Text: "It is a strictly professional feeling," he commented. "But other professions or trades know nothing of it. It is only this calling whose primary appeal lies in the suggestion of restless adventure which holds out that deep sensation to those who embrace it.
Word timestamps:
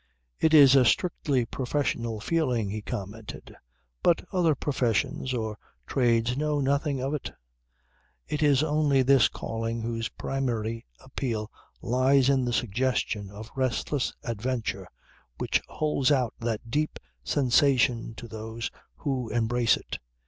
"It 0.39 0.55
is 0.55 0.75
a 0.75 0.83
strictly 0.83 1.45
professional 1.45 2.19
feeling," 2.19 2.71
he 2.71 2.81
commented. 2.81 3.55
"But 4.01 4.25
other 4.33 4.55
professions 4.55 5.31
or 5.31 5.59
trades 5.85 6.35
know 6.35 6.59
nothing 6.59 6.99
of 6.99 7.13
it. 7.13 7.29
It 8.27 8.41
is 8.41 8.63
only 8.63 9.03
this 9.03 9.27
calling 9.27 9.83
whose 9.83 10.09
primary 10.09 10.87
appeal 11.01 11.51
lies 11.83 12.29
in 12.29 12.45
the 12.45 12.51
suggestion 12.51 13.29
of 13.29 13.51
restless 13.55 14.11
adventure 14.23 14.87
which 15.37 15.61
holds 15.67 16.11
out 16.11 16.33
that 16.39 16.71
deep 16.71 16.97
sensation 17.23 18.15
to 18.15 18.27
those 18.27 18.71
who 18.95 19.29
embrace 19.29 19.77
it. 19.77 19.99